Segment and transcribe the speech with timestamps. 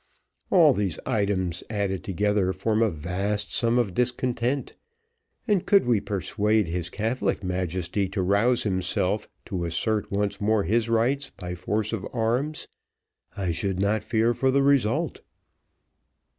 [0.49, 4.75] All these items added together, form a vast sum of discontent;
[5.47, 10.89] and could we persuade his Catholic majesty to rouse himself to assert once more his
[10.89, 12.67] rights by force of arms,
[13.37, 15.21] I should not fear for the result."